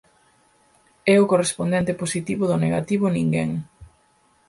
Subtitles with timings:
[1.13, 3.51] É o correspondente positivo do negativo "ninguén".